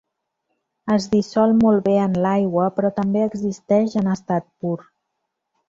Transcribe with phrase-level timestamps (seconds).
[0.95, 4.77] Es dissol molt bé en l'aigua però també existeix en estat pur.